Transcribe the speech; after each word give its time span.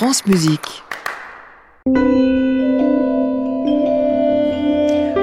France 0.00 0.24
Musique. 0.24 0.82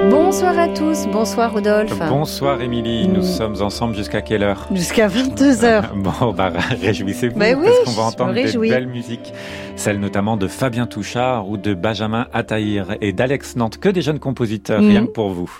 Bonsoir 0.08 0.56
à 0.56 0.68
tous, 0.68 1.08
bonsoir 1.08 1.52
Rodolphe. 1.52 1.98
Bonsoir 2.08 2.62
Émilie, 2.62 3.08
nous 3.08 3.24
sommes 3.24 3.60
ensemble 3.60 3.96
jusqu'à 3.96 4.20
quelle 4.22 4.44
heure? 4.44 4.68
Jusqu'à 4.72 5.08
22h. 5.08 5.82
Bon, 5.96 6.32
bah 6.32 6.52
réjouissez-vous 6.80 7.36
Bah 7.36 7.46
oui, 7.58 7.66
parce 7.66 7.96
qu'on 7.96 8.00
va 8.02 8.06
entendre 8.06 8.34
des 8.34 8.42
réjouis. 8.42 8.70
belles 8.70 8.86
musiques, 8.86 9.32
celles 9.74 9.98
notamment 9.98 10.36
de 10.36 10.46
Fabien 10.46 10.86
Touchard 10.86 11.48
ou 11.48 11.56
de 11.56 11.74
Benjamin 11.74 12.28
Attaïr 12.32 12.94
et 13.00 13.12
d'Alex 13.12 13.56
Nantes, 13.56 13.78
que 13.78 13.88
des 13.88 14.00
jeunes 14.02 14.20
compositeurs, 14.20 14.80
Mhm. 14.80 14.88
rien 14.90 15.06
que 15.06 15.10
pour 15.10 15.30
vous. 15.30 15.50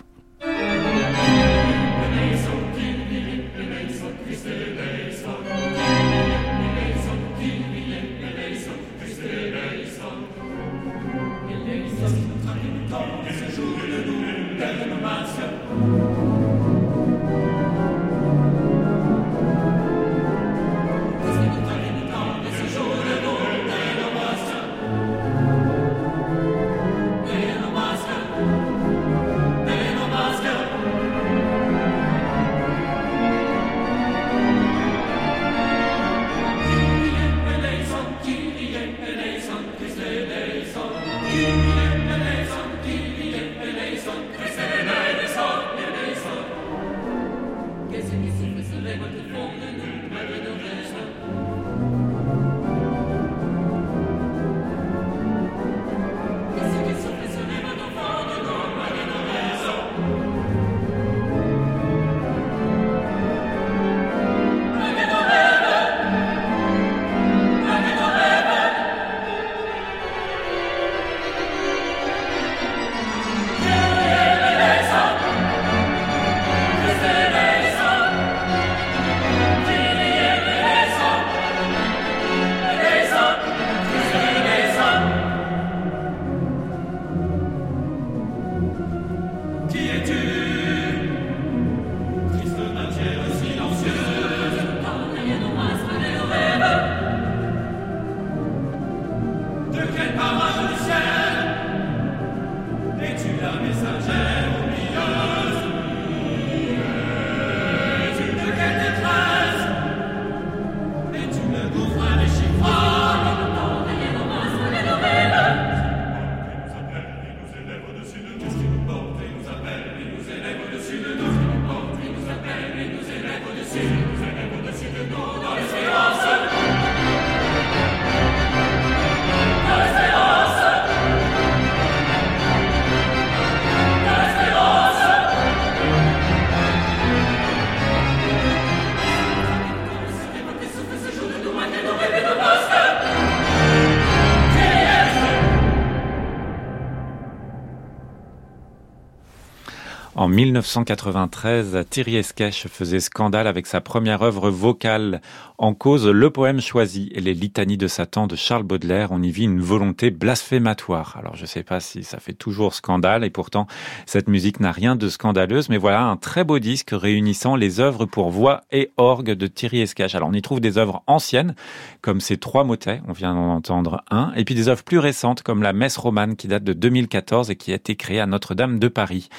En 150.29 150.31
1993, 150.31 151.87
Thierry 151.89 152.17
Esquèche 152.17 152.67
faisait 152.69 153.01
scandale 153.01 153.47
avec 153.47 153.67
sa 153.67 153.81
première 153.81 154.21
œuvre 154.21 154.51
vocale 154.51 155.23
en 155.57 155.73
cause 155.73 156.07
le 156.07 156.31
poème 156.31 156.61
choisi 156.61 157.11
et 157.15 157.21
les 157.21 157.33
litanies 157.33 157.79
de 157.79 157.89
Satan 157.89 158.27
de 158.27 158.37
Charles 158.37 158.63
Baudelaire. 158.63 159.09
On 159.11 159.23
y 159.23 159.31
vit 159.31 159.45
une 159.45 159.61
volonté 159.61 160.11
blasphématoire. 160.11 161.17
Alors 161.19 161.35
je 161.35 161.43
ne 161.43 161.47
sais 161.47 161.63
pas 161.63 161.81
si 161.81 162.05
ça 162.05 162.21
fait 162.21 162.35
toujours 162.35 162.75
scandale 162.75 163.25
et 163.25 163.31
pourtant 163.31 163.67
cette 164.05 164.29
musique 164.29 164.61
n'a 164.61 164.71
rien 164.71 164.97
de 164.97 165.09
scandaleuse, 165.09 165.71
mais 165.71 165.79
voilà 165.79 166.03
un 166.03 166.17
très 166.17 166.45
beau 166.45 166.59
disque 166.59 166.91
réunissant 166.93 167.57
les 167.57 167.81
œuvres 167.81 168.05
pour 168.05 168.31
voix 168.31 168.61
et 168.71 168.93
orgue 168.99 169.33
de 169.33 169.47
Thierry 169.47 169.81
Esquèche. 169.81 170.15
Alors 170.15 170.29
on 170.29 170.35
y 170.35 170.43
trouve 170.43 170.61
des 170.61 170.77
œuvres 170.77 171.03
anciennes 171.07 171.55
comme 172.03 172.21
ces 172.21 172.37
trois 172.37 172.65
motets, 172.65 173.01
on 173.09 173.13
vient 173.13 173.35
d'en 173.35 173.55
entendre 173.55 174.05
un, 174.11 174.33
et 174.37 174.45
puis 174.45 174.55
des 174.55 174.69
œuvres 174.69 174.85
plus 174.85 174.99
récentes 174.99 175.43
comme 175.43 175.63
la 175.63 175.73
Messe 175.73 175.97
romane 175.97 176.37
qui 176.37 176.49
date 176.49 176.65
de 176.65 176.75
2014 176.75 177.51
et 177.51 177.57
qui 177.57 177.73
a 177.73 177.77
été 177.77 177.97
créée 177.97 178.21
à 178.21 178.27
Notre-Dame 178.27 178.79
de 178.79 178.89
Paris. 178.89 179.31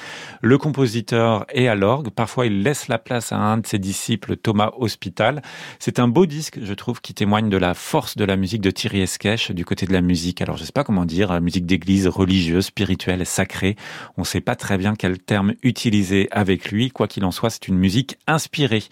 Le 0.42 0.58
est 0.84 1.12
à 1.12 1.74
l'orgue. 1.74 2.10
Parfois, 2.10 2.46
il 2.46 2.62
laisse 2.62 2.88
la 2.88 2.98
place 2.98 3.32
à 3.32 3.36
un 3.36 3.58
de 3.58 3.66
ses 3.66 3.78
disciples, 3.78 4.36
Thomas 4.36 4.72
Hospital. 4.78 5.42
C'est 5.78 5.98
un 5.98 6.08
beau 6.08 6.26
disque, 6.26 6.58
je 6.62 6.74
trouve, 6.74 7.00
qui 7.00 7.14
témoigne 7.14 7.48
de 7.48 7.56
la 7.56 7.74
force 7.74 8.16
de 8.16 8.24
la 8.24 8.36
musique 8.36 8.60
de 8.60 8.70
Thierry 8.70 9.00
Esquèche 9.02 9.50
du 9.50 9.64
côté 9.64 9.86
de 9.86 9.92
la 9.92 10.00
musique. 10.00 10.40
Alors, 10.42 10.56
je 10.56 10.64
sais 10.64 10.72
pas 10.72 10.84
comment 10.84 11.04
dire, 11.04 11.30
euh, 11.32 11.40
musique 11.40 11.66
d'église, 11.66 12.06
religieuse, 12.06 12.66
spirituelle, 12.66 13.24
sacrée. 13.26 13.76
On 14.16 14.24
sait 14.24 14.40
pas 14.40 14.56
très 14.56 14.78
bien 14.78 14.94
quel 14.94 15.18
terme 15.18 15.54
utiliser 15.62 16.28
avec 16.30 16.70
lui. 16.70 16.90
Quoi 16.90 17.08
qu'il 17.08 17.24
en 17.24 17.30
soit, 17.30 17.50
c'est 17.50 17.68
une 17.68 17.78
musique 17.78 18.18
inspirée. 18.26 18.84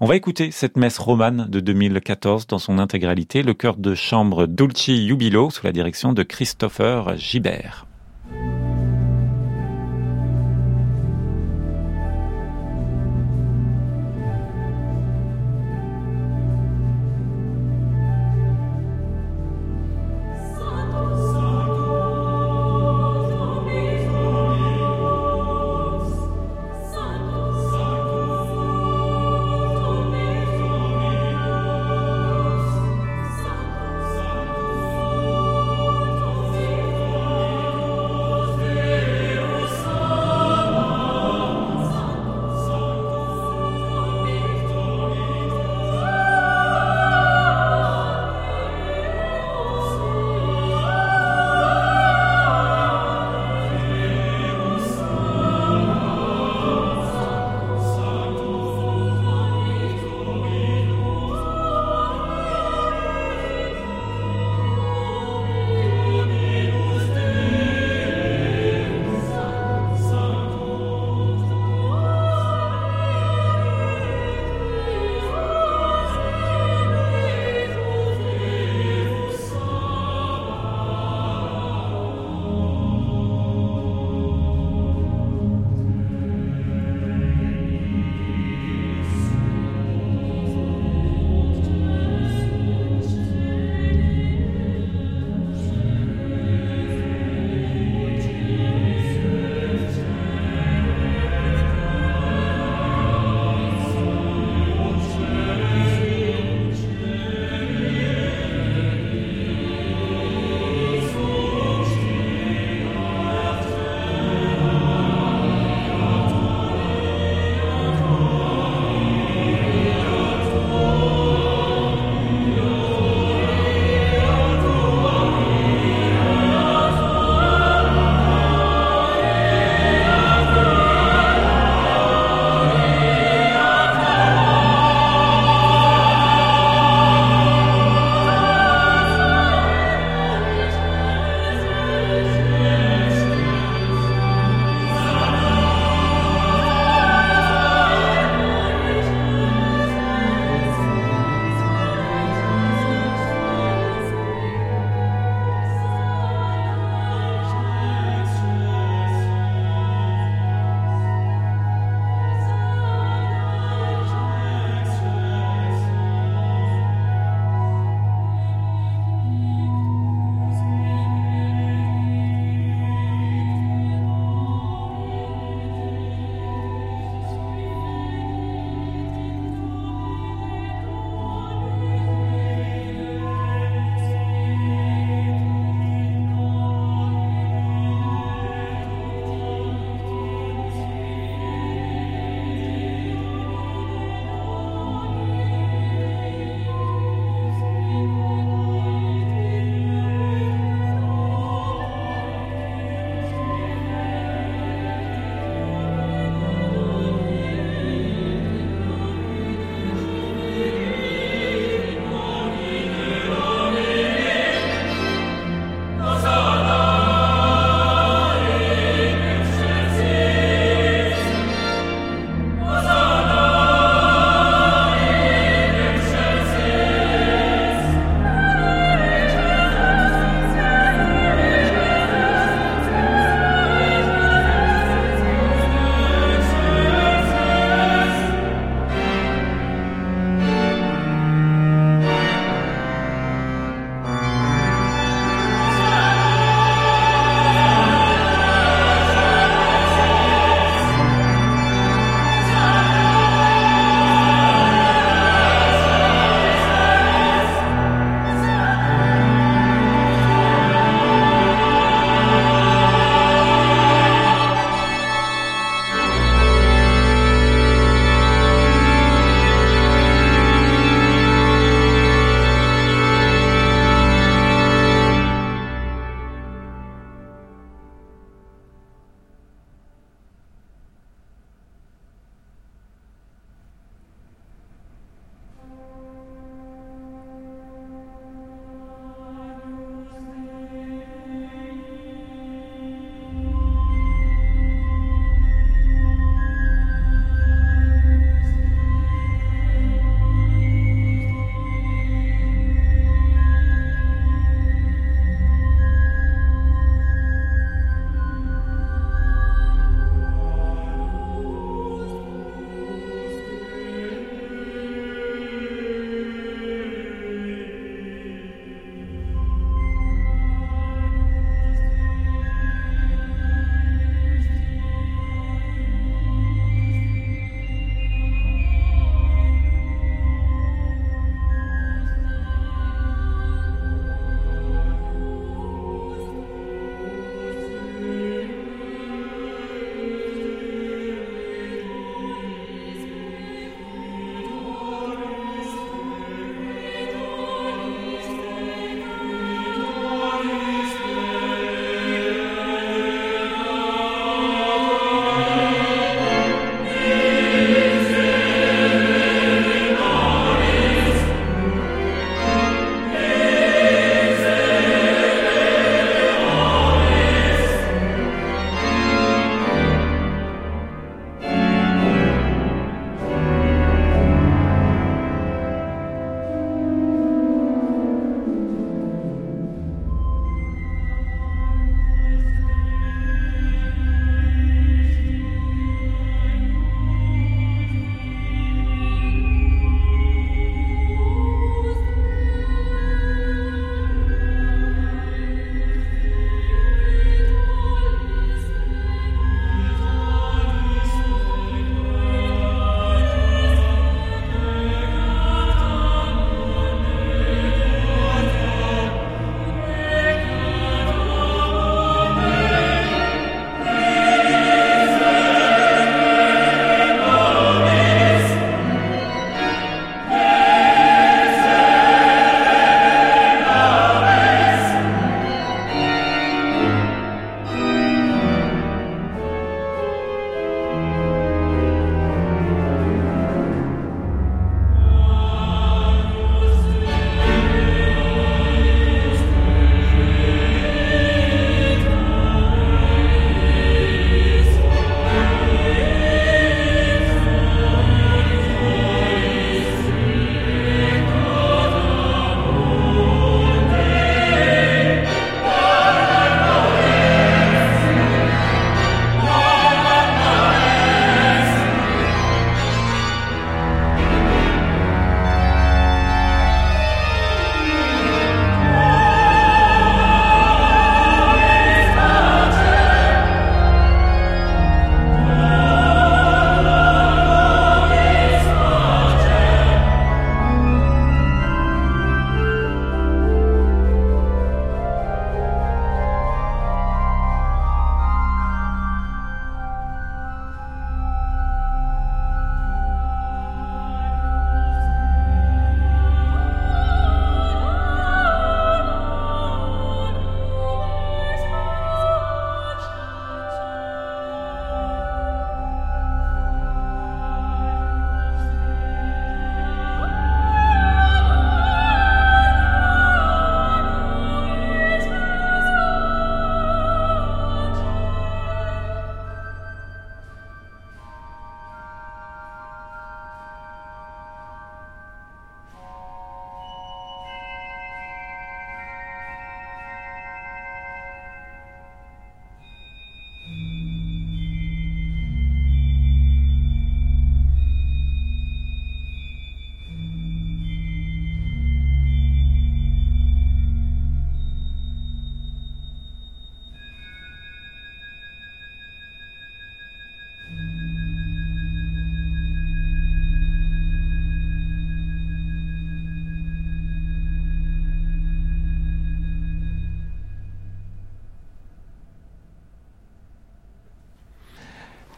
On 0.00 0.06
va 0.06 0.16
écouter 0.16 0.50
cette 0.50 0.76
messe 0.76 0.98
romane 0.98 1.46
de 1.48 1.60
2014 1.60 2.46
dans 2.46 2.58
son 2.58 2.78
intégralité, 2.78 3.42
le 3.42 3.54
chœur 3.54 3.76
de 3.76 3.94
chambre 3.94 4.46
Dulci 4.46 5.06
Jubilo 5.06 5.50
sous 5.50 5.64
la 5.64 5.72
direction 5.72 6.12
de 6.12 6.22
Christopher 6.22 7.16
Gibert. 7.16 7.86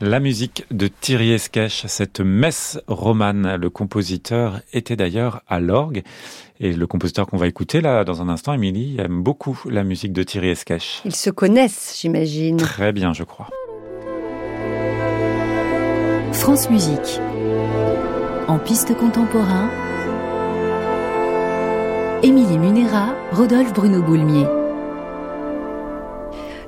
La 0.00 0.20
musique 0.20 0.64
de 0.70 0.86
Thierry 0.86 1.32
Esquèche, 1.32 1.84
cette 1.88 2.20
messe 2.20 2.78
romane. 2.86 3.56
Le 3.56 3.68
compositeur 3.68 4.60
était 4.72 4.94
d'ailleurs 4.94 5.42
à 5.48 5.58
l'orgue. 5.58 6.04
Et 6.60 6.72
le 6.72 6.86
compositeur 6.86 7.26
qu'on 7.26 7.36
va 7.36 7.48
écouter 7.48 7.80
là 7.80 8.04
dans 8.04 8.22
un 8.22 8.28
instant, 8.28 8.52
Émilie, 8.52 8.96
aime 9.00 9.24
beaucoup 9.24 9.58
la 9.68 9.82
musique 9.82 10.12
de 10.12 10.22
Thierry 10.22 10.50
Esquèche. 10.50 11.02
Ils 11.04 11.16
se 11.16 11.30
connaissent, 11.30 11.98
j'imagine. 12.00 12.58
Très 12.58 12.92
bien, 12.92 13.12
je 13.12 13.24
crois. 13.24 13.48
France 16.32 16.70
Musique. 16.70 17.20
En 18.46 18.60
piste 18.60 18.96
contemporain. 18.96 19.68
Émilie 22.22 22.58
Munera, 22.58 23.16
Rodolphe 23.32 23.72
Bruno 23.72 24.00
Boulmier. 24.00 24.46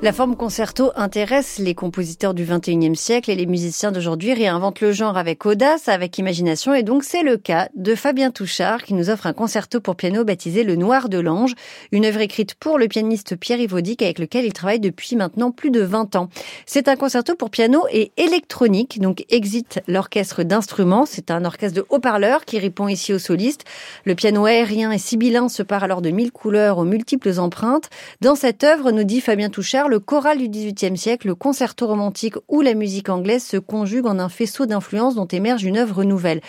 La 0.03 0.13
forme 0.13 0.35
concerto 0.35 0.91
intéresse 0.95 1.59
les 1.59 1.75
compositeurs 1.75 2.33
du 2.33 2.43
21e 2.43 2.95
siècle 2.95 3.29
et 3.29 3.35
les 3.35 3.45
musiciens 3.45 3.91
d'aujourd'hui 3.91 4.33
réinventent 4.33 4.81
le 4.81 4.91
genre 4.91 5.15
avec 5.15 5.45
audace, 5.45 5.87
avec 5.89 6.17
imagination 6.17 6.73
et 6.73 6.81
donc 6.81 7.03
c'est 7.03 7.21
le 7.21 7.37
cas 7.37 7.69
de 7.75 7.93
Fabien 7.93 8.31
Touchard 8.31 8.81
qui 8.81 8.95
nous 8.95 9.11
offre 9.11 9.27
un 9.27 9.33
concerto 9.33 9.79
pour 9.79 9.95
piano 9.95 10.23
baptisé 10.23 10.63
Le 10.63 10.75
Noir 10.75 11.07
de 11.07 11.19
l'Ange, 11.19 11.53
une 11.91 12.03
œuvre 12.05 12.21
écrite 12.21 12.55
pour 12.55 12.79
le 12.79 12.87
pianiste 12.87 13.35
Pierre 13.35 13.59
Ivaudic 13.59 14.01
avec 14.01 14.17
lequel 14.17 14.43
il 14.43 14.53
travaille 14.53 14.79
depuis 14.79 15.15
maintenant 15.15 15.51
plus 15.51 15.69
de 15.69 15.81
20 15.81 16.15
ans. 16.15 16.29
C'est 16.65 16.87
un 16.87 16.95
concerto 16.95 17.35
pour 17.35 17.51
piano 17.51 17.83
et 17.91 18.11
électronique, 18.17 18.99
donc 19.01 19.23
exit 19.29 19.81
l'orchestre 19.87 20.41
d'instruments, 20.41 21.05
c'est 21.05 21.29
un 21.29 21.45
orchestre 21.45 21.77
de 21.77 21.85
haut-parleurs 21.89 22.45
qui 22.45 22.57
répond 22.57 22.87
ici 22.87 23.13
aux 23.13 23.19
solistes. 23.19 23.65
Le 24.05 24.15
piano 24.15 24.45
aérien 24.45 24.91
et 24.91 24.97
sibyllin 24.97 25.47
se 25.47 25.61
part 25.61 25.83
alors 25.83 26.01
de 26.01 26.09
mille 26.09 26.31
couleurs 26.31 26.79
aux 26.79 26.85
multiples 26.85 27.37
empreintes. 27.37 27.91
Dans 28.21 28.33
cette 28.33 28.63
œuvre, 28.63 28.89
nous 28.91 29.03
dit 29.03 29.21
Fabien 29.21 29.51
Touchard, 29.51 29.89
le 29.91 29.99
choral 29.99 30.37
du 30.37 30.47
XVIIIe 30.47 30.97
siècle, 30.97 31.27
le 31.27 31.35
concerto 31.35 31.85
romantique 31.85 32.35
ou 32.47 32.61
la 32.61 32.75
musique 32.75 33.09
anglaise 33.09 33.43
se 33.43 33.57
conjuguent 33.57 34.05
en 34.05 34.19
un 34.19 34.29
faisceau 34.29 34.65
d'influences 34.65 35.15
dont 35.15 35.25
émerge 35.25 35.65
une 35.65 35.77
œuvre 35.77 36.05
nouvelle. 36.05 36.39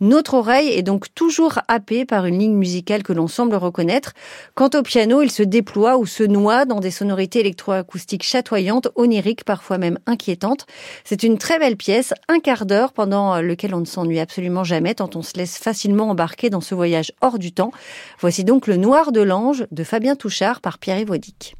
Notre 0.00 0.34
oreille 0.34 0.68
est 0.68 0.84
donc 0.84 1.12
toujours 1.12 1.58
happée 1.66 2.04
par 2.04 2.26
une 2.26 2.38
ligne 2.38 2.54
musicale 2.54 3.02
que 3.02 3.12
l'on 3.12 3.26
semble 3.26 3.56
reconnaître. 3.56 4.12
Quant 4.54 4.70
au 4.76 4.82
piano, 4.82 5.20
il 5.20 5.32
se 5.32 5.42
déploie 5.42 5.98
ou 5.98 6.06
se 6.06 6.22
noie 6.22 6.64
dans 6.64 6.78
des 6.78 6.92
sonorités 6.92 7.40
électroacoustiques 7.40 8.22
chatoyantes, 8.22 8.86
oniriques, 8.94 9.42
parfois 9.42 9.78
même 9.78 9.98
inquiétantes. 10.06 10.66
C'est 11.02 11.24
une 11.24 11.38
très 11.38 11.58
belle 11.58 11.76
pièce, 11.76 12.14
un 12.28 12.38
quart 12.38 12.66
d'heure 12.66 12.92
pendant 12.92 13.40
lequel 13.40 13.74
on 13.74 13.80
ne 13.80 13.84
s'ennuie 13.84 14.20
absolument 14.20 14.62
jamais 14.62 14.94
tant 14.94 15.10
on 15.16 15.22
se 15.22 15.36
laisse 15.36 15.58
facilement 15.58 16.10
embarquer 16.10 16.50
dans 16.50 16.60
ce 16.60 16.76
voyage 16.76 17.10
hors 17.20 17.40
du 17.40 17.50
temps. 17.50 17.72
Voici 18.20 18.44
donc 18.44 18.68
Le 18.68 18.76
Noir 18.76 19.10
de 19.10 19.22
l'Ange 19.22 19.66
de 19.72 19.82
Fabien 19.82 20.14
Touchard 20.14 20.60
par 20.60 20.78
Pierre 20.78 20.98
Evodic. 20.98 21.56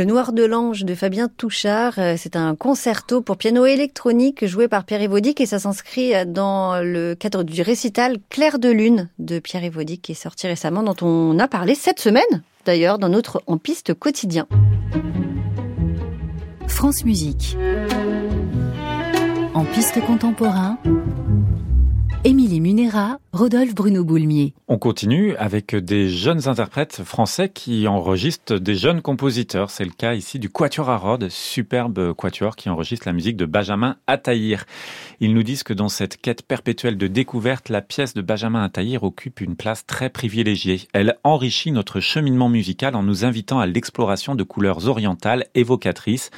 Le 0.00 0.06
Noir 0.06 0.32
de 0.32 0.44
l'Ange 0.44 0.86
de 0.86 0.94
Fabien 0.94 1.28
Touchard, 1.28 1.98
euh, 1.98 2.14
c'est 2.16 2.34
un 2.34 2.56
concerto 2.56 3.20
pour 3.20 3.36
piano 3.36 3.66
électronique 3.66 4.46
joué 4.46 4.66
par 4.66 4.84
Pierre 4.84 5.02
Evodic 5.02 5.42
et 5.42 5.44
ça 5.44 5.58
s'inscrit 5.58 6.12
dans 6.26 6.80
le 6.82 7.14
cadre 7.14 7.42
du 7.42 7.60
récital 7.60 8.16
Clair 8.30 8.58
de 8.58 8.70
Lune 8.70 9.10
de 9.18 9.40
Pierre 9.40 9.62
Evodic 9.62 10.00
qui 10.00 10.12
est 10.12 10.14
sorti 10.14 10.46
récemment, 10.46 10.82
dont 10.82 10.96
on 11.02 11.38
a 11.38 11.48
parlé 11.48 11.74
cette 11.74 12.00
semaine 12.00 12.22
d'ailleurs 12.64 12.98
dans 12.98 13.10
notre 13.10 13.42
En 13.46 13.58
Piste 13.58 13.92
quotidien. 13.92 14.46
France 16.66 17.04
Musique. 17.04 17.58
En 19.52 19.66
piste 19.66 20.00
contemporain. 20.06 20.78
Émilie 22.22 22.60
Munera, 22.60 23.18
Rodolphe 23.32 23.74
Bruno 23.74 24.04
Boulmier. 24.04 24.52
On 24.68 24.76
continue 24.76 25.34
avec 25.36 25.74
des 25.74 26.10
jeunes 26.10 26.48
interprètes 26.48 27.02
français 27.02 27.48
qui 27.48 27.88
enregistrent 27.88 28.60
des 28.60 28.74
jeunes 28.74 29.00
compositeurs. 29.00 29.70
C'est 29.70 29.86
le 29.86 29.90
cas 29.90 30.12
ici 30.12 30.38
du 30.38 30.50
Quatuor 30.50 30.90
à 30.90 30.98
Rhodes, 30.98 31.30
superbe 31.30 32.12
quatuor 32.12 32.56
qui 32.56 32.68
enregistre 32.68 33.08
la 33.08 33.14
musique 33.14 33.38
de 33.38 33.46
Benjamin 33.46 33.96
Attahir. 34.06 34.66
Ils 35.20 35.32
nous 35.32 35.42
disent 35.42 35.62
que 35.62 35.72
dans 35.72 35.88
cette 35.88 36.18
quête 36.20 36.42
perpétuelle 36.42 36.98
de 36.98 37.06
découverte, 37.06 37.70
la 37.70 37.80
pièce 37.80 38.12
de 38.12 38.20
Benjamin 38.20 38.62
Attahir 38.64 39.02
occupe 39.02 39.40
une 39.40 39.56
place 39.56 39.86
très 39.86 40.10
privilégiée. 40.10 40.88
Elle 40.92 41.16
enrichit 41.24 41.72
notre 41.72 42.00
cheminement 42.00 42.50
musical 42.50 42.96
en 42.96 43.02
nous 43.02 43.24
invitant 43.24 43.60
à 43.60 43.66
l'exploration 43.66 44.34
de 44.34 44.42
couleurs 44.42 44.88
orientales 44.88 45.46
évocatrices 45.54 46.30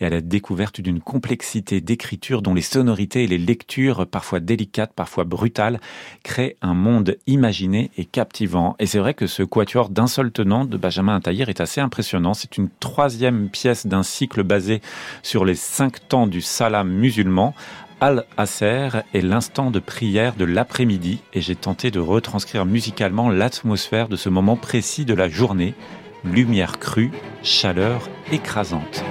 et 0.00 0.06
à 0.06 0.10
la 0.10 0.22
découverte 0.22 0.80
d'une 0.80 1.00
complexité 1.00 1.82
d'écriture 1.82 2.40
dont 2.40 2.54
les 2.54 2.62
sonorités 2.62 3.24
et 3.24 3.28
les 3.28 3.36
lectures, 3.36 4.06
parfois 4.06 4.40
délicates, 4.40 4.94
parfois 4.94 5.25
brutales, 5.26 5.80
crée 6.22 6.56
un 6.62 6.74
monde 6.74 7.16
imaginé 7.26 7.90
et 7.96 8.04
captivant. 8.04 8.76
Et 8.78 8.86
c'est 8.86 8.98
vrai 8.98 9.14
que 9.14 9.26
ce 9.26 9.42
quatuor 9.42 9.88
d'un 9.88 10.06
seul 10.06 10.30
tenant 10.30 10.64
de 10.64 10.76
Benjamin 10.76 11.16
Attahir 11.16 11.48
est 11.48 11.60
assez 11.60 11.80
impressionnant. 11.80 12.34
C'est 12.34 12.56
une 12.56 12.68
troisième 12.80 13.48
pièce 13.48 13.86
d'un 13.86 14.02
cycle 14.02 14.42
basé 14.42 14.80
sur 15.22 15.44
les 15.44 15.54
cinq 15.54 16.08
temps 16.08 16.26
du 16.26 16.40
salam 16.40 16.88
musulman. 16.88 17.54
Al-Asser 18.00 18.90
est 19.14 19.22
l'instant 19.22 19.70
de 19.70 19.78
prière 19.78 20.34
de 20.36 20.44
l'après-midi 20.44 21.20
et 21.32 21.40
j'ai 21.40 21.56
tenté 21.56 21.90
de 21.90 21.98
retranscrire 21.98 22.66
musicalement 22.66 23.30
l'atmosphère 23.30 24.08
de 24.08 24.16
ce 24.16 24.28
moment 24.28 24.56
précis 24.56 25.06
de 25.06 25.14
la 25.14 25.30
journée. 25.30 25.74
Lumière 26.24 26.78
crue, 26.78 27.10
chaleur 27.42 28.10
écrasante. 28.32 29.02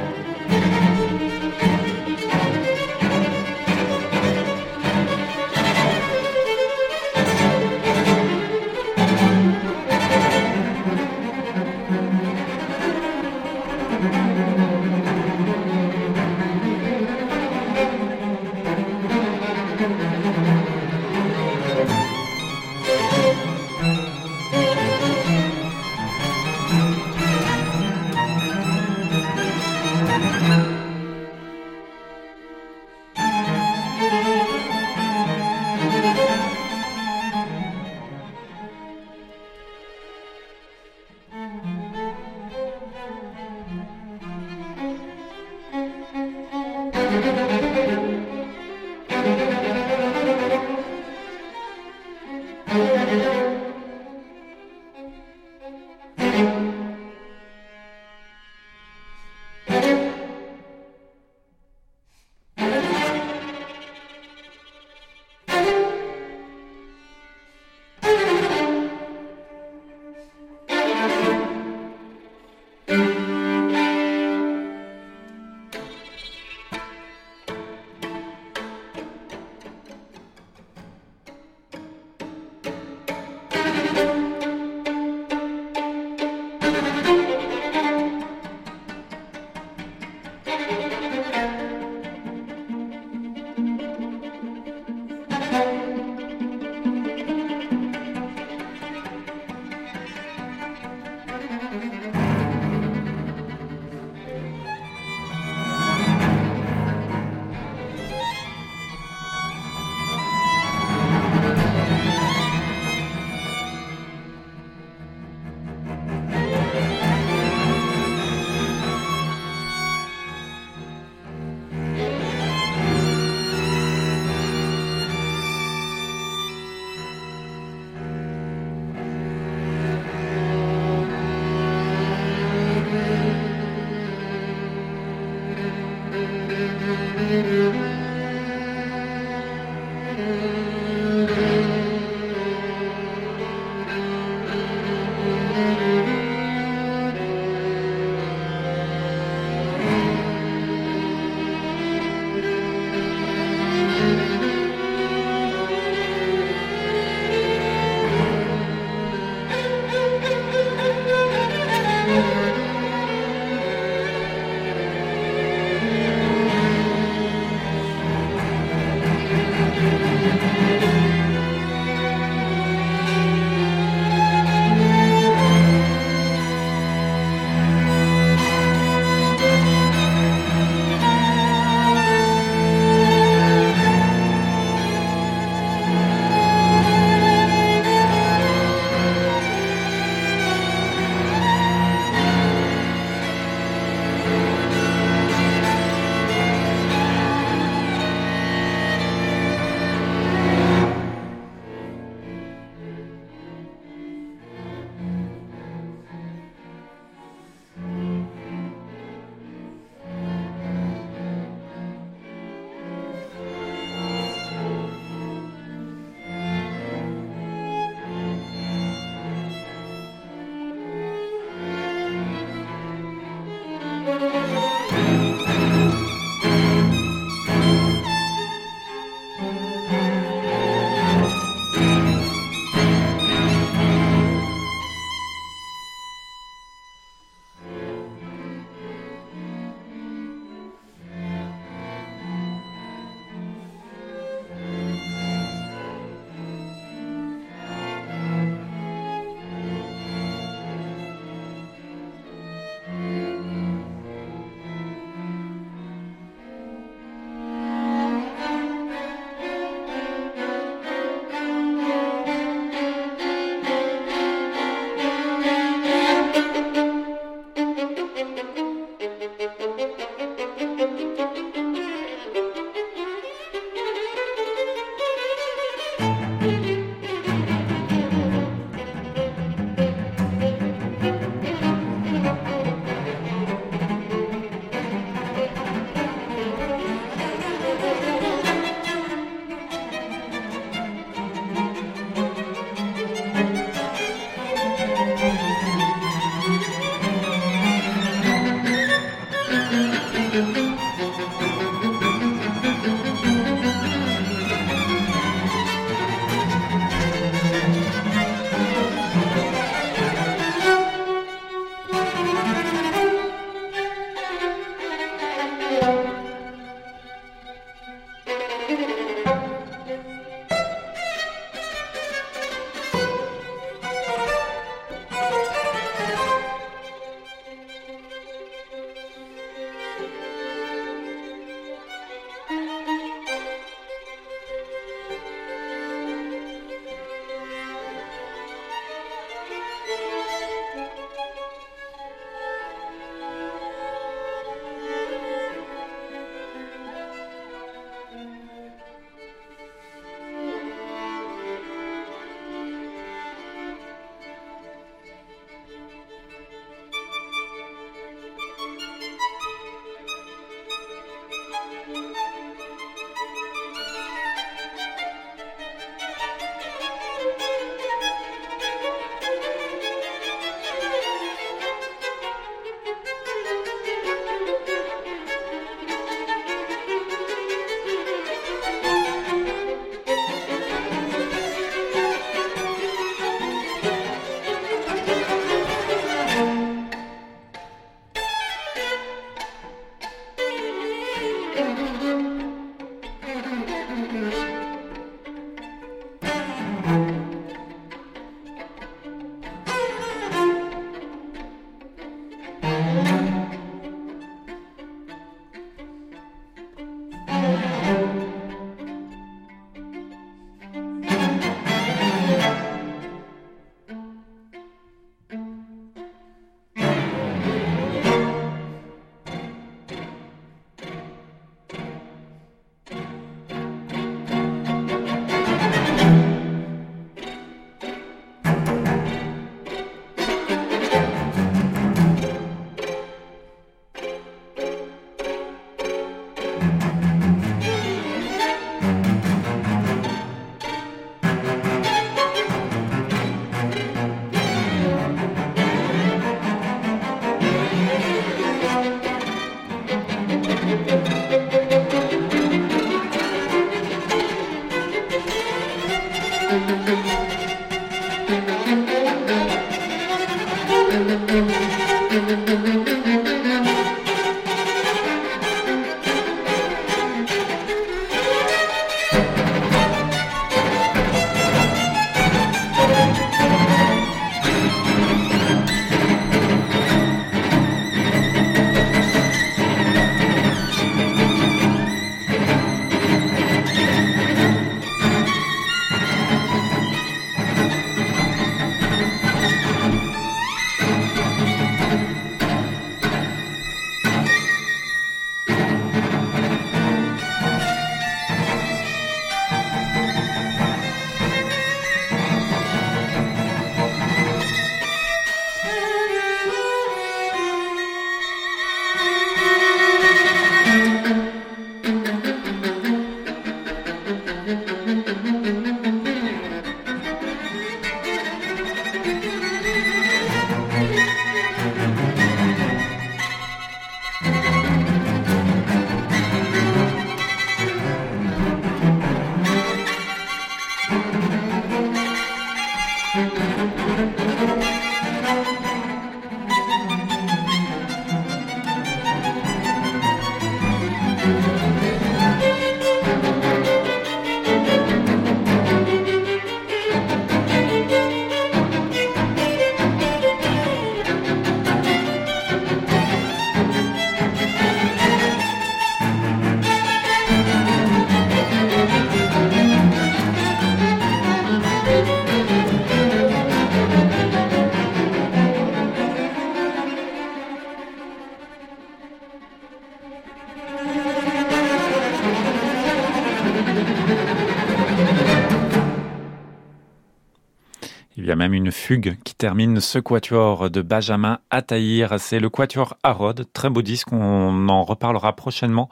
Une 578.56 578.72
fugue 578.72 579.18
qui 579.24 579.36
termine 579.36 579.80
ce 579.80 580.00
quatuor 580.00 580.70
de 580.70 580.82
Benjamin 580.82 581.40
Ataïr. 581.50 582.16
C'est 582.18 582.40
le 582.40 582.50
quatuor 582.50 582.98
Harod, 583.04 583.46
très 583.54 583.70
beau 583.70 583.82
disque, 583.82 584.12
on 584.14 584.70
en 584.70 584.84
reparlera 584.84 585.36
prochainement 585.36 585.90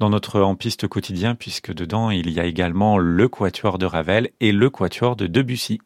dans 0.00 0.10
notre 0.10 0.40
En 0.40 0.56
Piste 0.56 0.88
quotidien, 0.88 1.34
puisque 1.34 1.72
dedans 1.72 2.10
il 2.10 2.30
y 2.30 2.40
a 2.40 2.44
également 2.44 2.98
le 2.98 3.28
quatuor 3.28 3.78
de 3.78 3.86
Ravel 3.86 4.30
et 4.40 4.52
le 4.52 4.68
quatuor 4.68 5.16
de 5.16 5.26
Debussy. 5.26 5.80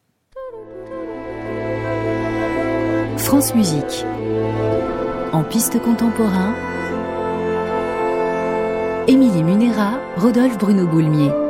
France 3.19 3.55
Musique. 3.55 4.05
En 5.33 5.45
piste 5.45 5.79
contemporain. 5.81 6.55
Émilie 9.07 9.43
Munera, 9.45 10.01
Rodolphe 10.17 10.59
Bruno 10.59 10.87
Boulmier. 10.87 11.46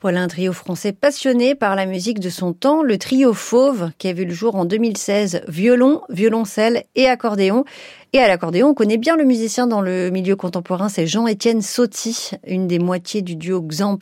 Voilà 0.00 0.22
un 0.22 0.28
trio 0.28 0.52
français 0.52 0.92
passionné 0.92 1.56
par 1.56 1.74
la 1.74 1.84
musique 1.84 2.20
de 2.20 2.30
son 2.30 2.52
temps, 2.52 2.84
le 2.84 2.98
trio 2.98 3.34
Fauve, 3.34 3.90
qui 3.98 4.06
a 4.06 4.12
vu 4.12 4.26
le 4.26 4.32
jour 4.32 4.54
en 4.54 4.64
2016, 4.64 5.42
violon, 5.48 6.02
violoncelle 6.08 6.84
et 6.94 7.08
accordéon. 7.08 7.64
Et 8.14 8.20
à 8.20 8.28
l'accordéon, 8.28 8.68
on 8.68 8.74
connaît 8.74 8.96
bien 8.96 9.16
le 9.16 9.24
musicien 9.24 9.66
dans 9.66 9.82
le 9.82 10.08
milieu 10.08 10.34
contemporain, 10.34 10.88
c'est 10.88 11.06
Jean-Étienne 11.06 11.60
Sauty, 11.60 12.30
une 12.46 12.66
des 12.66 12.78
moitiés 12.78 13.20
du 13.20 13.36
duo 13.36 13.60
Xamp. 13.60 13.98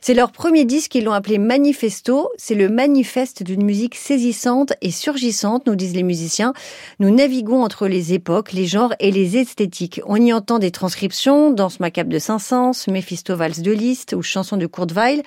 C'est 0.00 0.14
leur 0.14 0.32
premier 0.32 0.64
disque, 0.64 0.94
ils 0.94 1.04
l'ont 1.04 1.12
appelé 1.12 1.36
Manifesto. 1.36 2.30
C'est 2.38 2.54
le 2.54 2.70
manifeste 2.70 3.42
d'une 3.42 3.62
musique 3.62 3.96
saisissante 3.96 4.72
et 4.80 4.90
surgissante, 4.90 5.66
nous 5.66 5.76
disent 5.76 5.94
les 5.94 6.02
musiciens. 6.02 6.54
Nous 7.00 7.14
naviguons 7.14 7.62
entre 7.62 7.86
les 7.86 8.14
époques, 8.14 8.52
les 8.52 8.64
genres 8.64 8.94
et 8.98 9.10
les 9.10 9.36
esthétiques. 9.36 10.00
On 10.06 10.16
y 10.16 10.32
entend 10.32 10.58
des 10.58 10.70
transcriptions, 10.70 11.50
Danse 11.50 11.80
macabre 11.80 12.08
de 12.08 12.18
Saint-Saëns, 12.18 12.86
Mephisto 12.88 13.36
Valse 13.36 13.60
de 13.60 13.72
Liszt 13.72 14.14
ou 14.14 14.22
Chanson 14.22 14.56
de 14.56 14.64
Courteweil, 14.64 15.22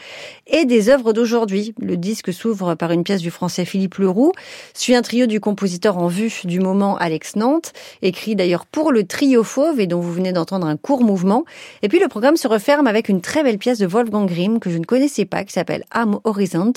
et 0.48 0.66
des 0.66 0.90
œuvres 0.90 1.14
d'aujourd'hui. 1.14 1.76
Le 1.80 1.98
disque 1.98 2.34
s'ouvre 2.34 2.74
par 2.74 2.92
une 2.92 3.04
pièce 3.04 3.22
du 3.22 3.30
français 3.30 3.64
Philippe 3.64 4.00
Leroux, 4.00 4.32
suit 4.74 4.96
un 4.96 5.04
trio 5.04 5.28
du 5.28 5.40
compositeur 5.40 6.00
en 6.00 6.08
vue 6.08 6.42
du 6.46 6.60
moment 6.60 6.98
Alex 6.98 7.36
Nantes, 7.36 7.74
écrit 8.08 8.36
d'ailleurs 8.36 8.66
pour 8.66 8.92
le 8.92 9.06
trio 9.06 9.44
Fauve 9.44 9.80
et 9.80 9.88
dont 9.88 10.00
vous 10.00 10.14
venez 10.14 10.32
d'entendre 10.32 10.66
un 10.66 10.78
court 10.78 11.04
mouvement. 11.04 11.44
Et 11.82 11.90
puis 11.90 12.00
le 12.00 12.08
programme 12.08 12.38
se 12.38 12.48
referme 12.48 12.88
avec 12.88 13.10
une 13.10 13.22
très 13.22 13.44
belle 13.44 13.58
pièce 13.58 13.80
de 13.80 13.86
Wolfgang 13.86 14.26
Grimm 14.26 14.60
que 14.60 14.70
je 14.70 14.78
ne 14.78 14.86
connaissais 14.86 15.26
pas, 15.26 15.44
qui 15.44 15.54
s'appelle 15.54 15.84
Am 15.92 16.20
Horizont, 16.24 16.74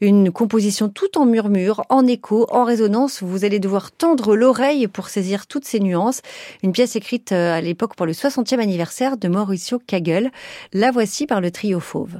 une 0.00 0.30
composition 0.30 0.88
tout 0.88 1.18
en 1.18 1.24
murmure, 1.24 1.84
en 1.88 2.06
écho, 2.06 2.46
en 2.50 2.64
résonance. 2.64 3.22
Vous 3.22 3.44
allez 3.44 3.60
devoir 3.60 3.92
tendre 3.92 4.34
l'oreille 4.34 4.88
pour 4.88 5.08
saisir 5.08 5.46
toutes 5.46 5.64
ces 5.64 5.80
nuances. 5.80 6.20
Une 6.62 6.72
pièce 6.72 6.96
écrite 6.96 7.32
euh, 7.32 7.56
à 7.56 7.60
l'époque 7.60 7.94
pour 7.94 8.06
le 8.06 8.12
60e 8.12 8.58
anniversaire 8.58 9.16
de 9.16 9.28
Mauricio 9.28 9.78
Kagel. 9.86 10.30
La 10.72 10.90
voici 10.90 11.26
par 11.26 11.40
le 11.40 11.50
trio 11.50 11.80
Fauve. 11.80 12.18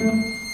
嗯。 0.00 0.47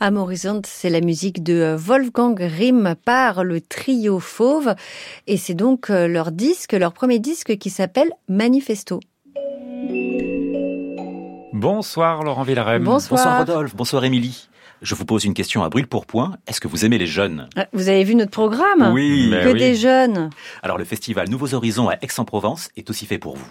Amorisante, 0.00 0.66
c'est 0.66 0.90
la 0.90 1.00
musique 1.00 1.42
de 1.42 1.54
euh, 1.54 1.76
Wolfgang 1.76 2.38
Rimm 2.38 2.94
par 3.04 3.42
le 3.42 3.60
trio 3.60 4.20
Fauve. 4.20 4.74
Et 5.26 5.36
c'est 5.36 5.54
donc 5.54 5.90
euh, 5.90 6.06
leur 6.06 6.30
disque, 6.30 6.72
leur 6.72 6.92
premier 6.92 7.18
disque 7.18 7.56
qui 7.58 7.68
s'appelle 7.68 8.10
Manifesto. 8.28 9.00
Bonsoir 11.52 12.22
Laurent 12.22 12.44
Villarem. 12.44 12.84
Bonsoir. 12.84 13.18
bonsoir 13.18 13.38
Rodolphe, 13.40 13.74
bonsoir 13.74 14.04
Émilie. 14.04 14.48
Je 14.82 14.94
vous 14.94 15.04
pose 15.04 15.24
une 15.24 15.34
question 15.34 15.64
à 15.64 15.68
brûle 15.68 15.88
pour 15.88 16.06
point. 16.06 16.36
Est-ce 16.46 16.60
que 16.60 16.68
vous 16.68 16.84
aimez 16.84 16.98
les 16.98 17.08
jeunes? 17.08 17.48
Ah, 17.56 17.66
Vous 17.72 17.88
avez 17.88 18.04
vu 18.04 18.14
notre 18.14 18.30
programme? 18.30 18.92
Oui. 18.92 19.30
Que 19.32 19.52
des 19.52 19.74
jeunes. 19.74 20.30
Alors 20.62 20.78
le 20.78 20.84
festival 20.84 21.28
Nouveaux 21.28 21.54
Horizons 21.54 21.88
à 21.88 21.94
Aix-en-Provence 22.00 22.70
est 22.76 22.88
aussi 22.88 23.04
fait 23.04 23.18
pour 23.18 23.36
vous. 23.36 23.48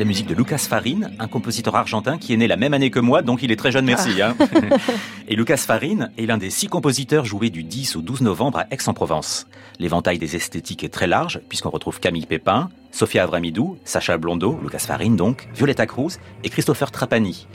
La 0.00 0.06
musique 0.06 0.26
de 0.26 0.34
Lucas 0.34 0.56
Farine, 0.56 1.10
un 1.18 1.28
compositeur 1.28 1.76
argentin 1.76 2.16
qui 2.16 2.32
est 2.32 2.36
né 2.38 2.48
la 2.48 2.56
même 2.56 2.72
année 2.72 2.90
que 2.90 3.00
moi, 3.00 3.20
donc 3.20 3.42
il 3.42 3.52
est 3.52 3.56
très 3.56 3.70
jeune, 3.70 3.84
merci. 3.84 4.22
Hein. 4.22 4.34
Et 5.28 5.36
Lucas 5.36 5.58
Farine 5.58 6.10
est 6.16 6.24
l'un 6.24 6.38
des 6.38 6.48
six 6.48 6.68
compositeurs 6.68 7.26
joués 7.26 7.50
du 7.50 7.64
10 7.64 7.96
au 7.96 8.00
12 8.00 8.22
novembre 8.22 8.60
à 8.60 8.66
Aix-en-Provence. 8.70 9.46
L'éventail 9.78 10.18
des 10.18 10.36
esthétiques 10.36 10.84
est 10.84 10.88
très 10.88 11.06
large, 11.06 11.42
puisqu'on 11.50 11.68
retrouve 11.68 12.00
Camille 12.00 12.24
Pépin, 12.24 12.70
Sofia 12.92 13.24
Avramidou, 13.24 13.76
Sacha 13.84 14.16
Blondeau, 14.16 14.58
Lucas 14.62 14.78
Farine 14.78 15.16
donc, 15.16 15.48
Violetta 15.54 15.84
Cruz 15.84 16.12
et 16.44 16.48
Christopher 16.48 16.90
Trapani. 16.90 17.46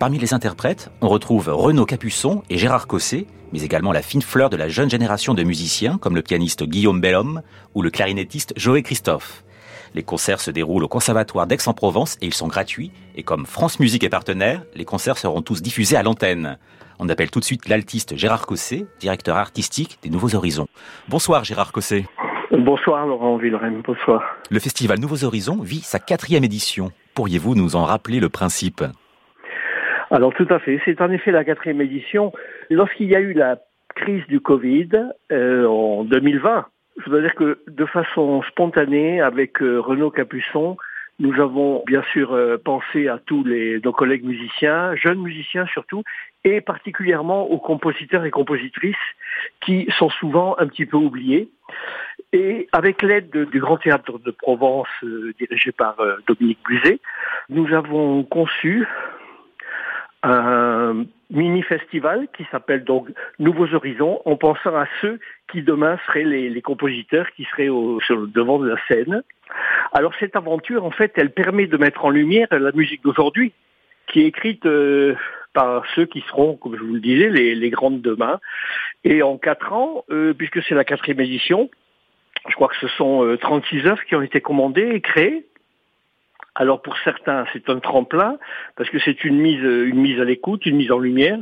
Parmi 0.00 0.18
les 0.18 0.34
interprètes, 0.34 0.90
on 1.02 1.08
retrouve 1.08 1.50
Renaud 1.54 1.86
Capuçon 1.86 2.42
et 2.50 2.58
Gérard 2.58 2.88
Cosset, 2.88 3.26
mais 3.52 3.62
également 3.62 3.92
la 3.92 4.02
fine 4.02 4.22
fleur 4.22 4.50
de 4.50 4.56
la 4.56 4.68
jeune 4.68 4.90
génération 4.90 5.34
de 5.34 5.44
musiciens 5.44 5.98
comme 5.98 6.16
le 6.16 6.22
pianiste 6.22 6.64
Guillaume 6.64 7.00
Bellhomme 7.00 7.42
ou 7.76 7.82
le 7.82 7.90
clarinettiste 7.90 8.54
Joël 8.56 8.82
Christophe. 8.82 9.44
Les 9.94 10.02
concerts 10.02 10.40
se 10.40 10.50
déroulent 10.50 10.84
au 10.84 10.88
Conservatoire 10.88 11.46
d'Aix-en-Provence 11.46 12.16
et 12.22 12.26
ils 12.26 12.34
sont 12.34 12.48
gratuits. 12.48 12.92
Et 13.14 13.22
comme 13.22 13.44
France 13.44 13.78
Musique 13.78 14.04
est 14.04 14.08
partenaire, 14.08 14.62
les 14.74 14.86
concerts 14.86 15.18
seront 15.18 15.42
tous 15.42 15.60
diffusés 15.60 15.96
à 15.96 16.02
l'antenne. 16.02 16.58
On 16.98 17.08
appelle 17.10 17.30
tout 17.30 17.40
de 17.40 17.44
suite 17.44 17.68
l'altiste 17.68 18.16
Gérard 18.16 18.46
Cosset, 18.46 18.86
directeur 19.00 19.36
artistique 19.36 19.98
des 20.02 20.08
Nouveaux 20.08 20.34
Horizons. 20.34 20.66
Bonsoir 21.08 21.44
Gérard 21.44 21.72
Cosset. 21.72 22.06
Bonsoir 22.52 23.06
Laurent 23.06 23.36
Villerem, 23.36 23.82
bonsoir. 23.82 24.22
Le 24.50 24.60
festival 24.60 24.98
Nouveaux 24.98 25.24
Horizons 25.24 25.60
vit 25.60 25.80
sa 25.80 25.98
quatrième 25.98 26.44
édition. 26.44 26.90
Pourriez-vous 27.14 27.54
nous 27.54 27.76
en 27.76 27.84
rappeler 27.84 28.20
le 28.20 28.28
principe? 28.30 28.82
Alors 30.10 30.32
tout 30.34 30.46
à 30.50 30.58
fait, 30.58 30.80
c'est 30.84 31.00
en 31.00 31.10
effet 31.10 31.32
la 31.32 31.44
quatrième 31.44 31.80
édition. 31.80 32.32
Lorsqu'il 32.70 33.10
y 33.10 33.16
a 33.16 33.20
eu 33.20 33.32
la 33.32 33.56
crise 33.94 34.26
du 34.28 34.40
Covid 34.40 34.90
euh, 35.32 35.66
en 35.66 36.04
2020, 36.04 36.66
je 36.98 37.10
dois 37.10 37.20
dire 37.20 37.34
que 37.34 37.58
de 37.66 37.86
façon 37.86 38.42
spontanée, 38.42 39.20
avec 39.20 39.62
euh, 39.62 39.80
Renaud 39.80 40.10
Capuçon, 40.10 40.76
nous 41.18 41.40
avons 41.40 41.82
bien 41.86 42.02
sûr 42.12 42.32
euh, 42.32 42.58
pensé 42.62 43.08
à 43.08 43.18
tous 43.18 43.44
les, 43.44 43.80
nos 43.80 43.92
collègues 43.92 44.24
musiciens, 44.24 44.94
jeunes 44.96 45.20
musiciens 45.20 45.66
surtout, 45.66 46.02
et 46.44 46.60
particulièrement 46.60 47.42
aux 47.42 47.58
compositeurs 47.58 48.24
et 48.24 48.30
compositrices 48.30 48.96
qui 49.60 49.86
sont 49.98 50.10
souvent 50.10 50.56
un 50.58 50.66
petit 50.66 50.86
peu 50.86 50.96
oubliés. 50.96 51.48
Et 52.32 52.68
avec 52.72 53.02
l'aide 53.02 53.30
du 53.30 53.60
Grand 53.60 53.76
Théâtre 53.76 54.18
de 54.18 54.30
Provence, 54.30 54.88
euh, 55.04 55.32
dirigé 55.38 55.70
par 55.72 55.96
Dominique 56.26 56.60
Buzet, 56.66 56.98
nous 57.50 57.72
avons 57.74 58.24
conçu 58.24 58.86
un 60.22 61.04
mini-festival 61.30 62.28
qui 62.36 62.46
s'appelle 62.50 62.84
donc 62.84 63.08
Nouveaux 63.38 63.72
Horizons, 63.74 64.20
en 64.24 64.36
pensant 64.36 64.76
à 64.76 64.86
ceux 65.00 65.18
qui 65.50 65.62
demain 65.62 65.98
seraient 66.06 66.24
les, 66.24 66.62
compositeurs 66.62 67.26
qui 67.32 67.44
seraient 67.44 67.68
au, 67.68 68.00
sur 68.00 68.16
le 68.16 68.26
devant 68.26 68.58
de 68.58 68.68
la 68.68 68.76
scène. 68.86 69.22
Alors 69.92 70.12
cette 70.20 70.36
aventure, 70.36 70.84
en 70.84 70.90
fait, 70.90 71.12
elle 71.16 71.30
permet 71.30 71.66
de 71.66 71.76
mettre 71.76 72.04
en 72.04 72.10
lumière 72.10 72.46
la 72.50 72.72
musique 72.72 73.02
d'aujourd'hui, 73.02 73.52
qui 74.06 74.22
est 74.22 74.26
écrite 74.26 74.64
euh, 74.66 75.14
par 75.52 75.84
ceux 75.94 76.06
qui 76.06 76.20
seront, 76.28 76.56
comme 76.56 76.76
je 76.76 76.82
vous 76.82 76.94
le 76.94 77.00
disais, 77.00 77.28
les, 77.28 77.54
les 77.54 77.70
grandes 77.70 78.00
demain. 78.00 78.40
Et 79.04 79.22
en 79.22 79.38
quatre 79.38 79.72
ans, 79.72 80.04
euh, 80.10 80.32
puisque 80.34 80.62
c'est 80.62 80.74
la 80.74 80.84
quatrième 80.84 81.20
édition, 81.20 81.70
je 82.48 82.54
crois 82.54 82.68
que 82.68 82.76
ce 82.76 82.88
sont 82.88 83.36
36 83.40 83.78
euh, 83.78 83.90
œuvres 83.90 84.04
qui 84.04 84.14
ont 84.14 84.22
été 84.22 84.40
commandées 84.40 84.90
et 84.94 85.00
créées 85.00 85.46
alors 86.54 86.82
pour 86.82 86.96
certains, 86.98 87.46
c'est 87.52 87.70
un 87.70 87.78
tremplin 87.78 88.38
parce 88.76 88.90
que 88.90 88.98
c'est 88.98 89.24
une 89.24 89.38
mise, 89.38 89.62
une 89.62 90.00
mise 90.00 90.20
à 90.20 90.24
l'écoute, 90.24 90.66
une 90.66 90.76
mise 90.76 90.92
en 90.92 90.98
lumière. 90.98 91.38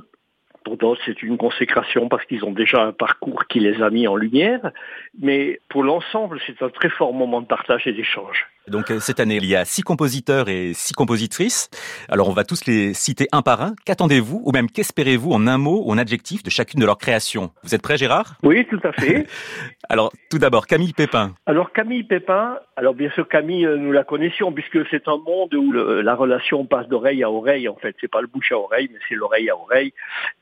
Pour 0.65 0.77
d'autres, 0.77 1.01
c'est 1.07 1.23
une 1.23 1.39
consécration 1.39 2.09
parce 2.09 2.25
qu'ils 2.27 2.45
ont 2.45 2.53
déjà 2.53 2.83
un 2.83 2.93
parcours 2.93 3.47
qui 3.47 3.61
les 3.61 3.83
a 3.83 3.91
mis 3.91 4.07
en 4.07 4.15
lumière. 4.15 4.71
Mais 5.19 5.59
pour 5.69 5.83
l'ensemble, 5.83 6.39
c'est 6.47 6.63
un 6.63 6.69
très 6.69 6.91
fort 6.91 7.15
moment 7.15 7.41
de 7.41 7.47
partage 7.47 7.87
et 7.87 7.93
d'échange. 7.93 8.47
Donc 8.71 8.91
euh, 8.91 9.01
cette 9.01 9.18
année, 9.18 9.37
il 9.37 9.47
y 9.47 9.57
a 9.57 9.64
six 9.64 9.83
compositeurs 9.83 10.49
et 10.49 10.73
six 10.75 10.95
compositrices. 10.95 11.68
Alors 12.09 12.29
on 12.29 12.33
va 12.33 12.45
tous 12.45 12.66
les 12.66 12.95
citer 12.95 13.27
un 13.33 13.43
par 13.43 13.62
un. 13.62 13.75
Qu'attendez-vous 13.85 14.43
ou 14.45 14.53
même 14.53 14.71
qu'espérez-vous 14.71 15.33
en 15.33 15.47
un 15.49 15.59
mot 15.59 15.83
ou 15.85 15.91
en 15.91 15.99
adjectif 15.99 16.43
de 16.45 16.51
chacune 16.51 16.81
de 16.81 16.87
leurs 16.87 16.99
créations? 16.99 17.51
Vous 17.64 17.75
êtes 17.75 17.83
prêt 17.83 17.97
Gérard? 17.97 18.37
Oui, 18.45 18.64
tout 18.66 18.81
à 18.85 18.93
fait. 18.93 19.27
alors 19.89 20.12
tout 20.31 20.39
d'abord, 20.39 20.66
Camille 20.68 20.93
Pépin. 20.93 21.35
Alors 21.47 21.73
Camille 21.73 22.05
Pépin, 22.05 22.59
alors 22.77 22.95
bien 22.95 23.11
sûr 23.11 23.29
Camille, 23.29 23.66
euh, 23.66 23.77
nous 23.77 23.91
la 23.91 24.05
connaissions 24.05 24.53
puisque 24.53 24.89
c'est 24.89 25.09
un 25.09 25.18
monde 25.18 25.53
où 25.55 25.73
la 25.73 26.14
relation 26.14 26.64
passe 26.64 26.87
d'oreille 26.89 27.25
à 27.25 27.31
oreille 27.31 27.68
en 27.68 27.77
fait. 27.77 27.97
C'est 28.01 28.11
pas 28.11 28.21
le 28.21 28.29
bouche 28.29 28.53
à 28.53 28.59
oreille, 28.59 28.89
mais 28.93 29.01
c'est 29.09 29.16
l'oreille 29.16 29.51
à 29.51 29.57
oreille. 29.57 29.93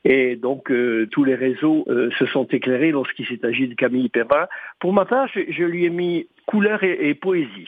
Et 0.05 0.35
donc 0.35 0.69
euh, 0.69 1.07
tous 1.11 1.23
les 1.23 1.35
réseaux 1.35 1.85
se 1.87 2.25
sont 2.27 2.45
éclairés 2.45 2.91
lorsqu'il 2.91 3.25
s'est 3.25 3.43
agi 3.43 3.67
de 3.67 3.73
Camille 3.73 4.09
Pépin. 4.09 4.47
Pour 4.79 4.93
ma 4.93 5.05
part, 5.05 5.27
je, 5.33 5.63
lui 5.63 5.85
ai 5.85 5.89
mis 5.89 6.27
couleur 6.45 6.83
et 6.83 7.13
poésie. 7.15 7.67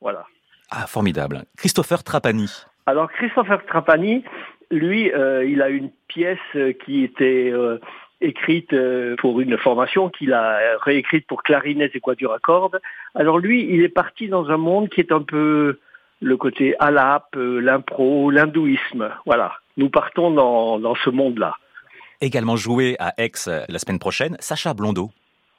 Voilà. 0.00 0.24
Ah, 0.70 0.86
formidable. 0.86 1.44
Christopher 1.56 2.02
Trapani. 2.04 2.48
Alors, 2.86 3.10
Christopher 3.12 3.64
Trapani, 3.66 4.24
lui, 4.70 5.12
euh, 5.12 5.44
il 5.44 5.62
a 5.62 5.68
une 5.68 5.90
pièce 6.08 6.38
qui 6.84 7.02
était 7.02 7.50
euh, 7.52 7.78
écrite 8.20 8.72
euh, 8.72 9.16
pour 9.16 9.40
une 9.40 9.58
formation 9.58 10.08
qu'il 10.08 10.32
a 10.32 10.58
réécrite 10.80 11.26
pour 11.26 11.42
clarinette 11.42 11.94
et 11.94 12.00
quatuor 12.00 12.32
à 12.32 12.38
cordes. 12.38 12.80
Alors 13.14 13.38
lui, 13.38 13.66
il 13.68 13.82
est 13.82 13.88
parti 13.88 14.28
dans 14.28 14.48
un 14.48 14.56
monde 14.56 14.88
qui 14.88 15.00
est 15.00 15.12
un 15.12 15.22
peu 15.22 15.78
le 16.20 16.36
côté 16.36 16.74
alap, 16.78 17.34
l'impro, 17.34 18.30
l'hindouisme. 18.30 19.10
Voilà. 19.26 19.54
Nous 19.76 19.88
partons 19.88 20.30
dans, 20.30 20.78
dans 20.78 20.94
ce 20.94 21.10
monde-là. 21.10 21.56
Également 22.20 22.56
joué 22.56 22.96
à 22.98 23.14
Aix 23.16 23.32
la 23.46 23.78
semaine 23.78 23.98
prochaine, 23.98 24.36
Sacha 24.40 24.74
Blondeau. 24.74 25.10